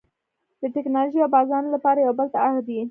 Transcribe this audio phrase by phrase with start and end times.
[0.61, 2.77] د ټکنالوژۍ او بازارونو لپاره یو بل ته اړ دي